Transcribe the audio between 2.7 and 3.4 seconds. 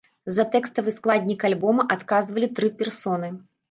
персоны.